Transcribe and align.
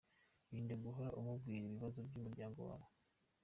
Irinde 0.49 0.75
guhora 0.83 1.15
umubwira 1.19 1.63
ibibazo 1.65 1.97
by’umuryango 2.07 2.59
wawe. 2.69 2.89